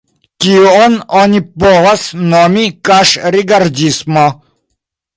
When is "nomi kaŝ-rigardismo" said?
2.33-4.29